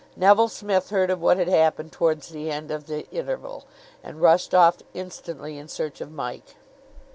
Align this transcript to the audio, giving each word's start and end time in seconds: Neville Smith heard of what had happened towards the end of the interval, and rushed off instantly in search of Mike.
Neville 0.15 0.47
Smith 0.47 0.89
heard 0.89 1.11
of 1.11 1.21
what 1.21 1.37
had 1.37 1.47
happened 1.47 1.91
towards 1.91 2.29
the 2.29 2.49
end 2.49 2.71
of 2.71 2.87
the 2.87 3.07
interval, 3.11 3.65
and 4.03 4.19
rushed 4.19 4.51
off 4.55 4.77
instantly 4.95 5.59
in 5.59 5.67
search 5.67 6.01
of 6.01 6.11
Mike. 6.11 6.55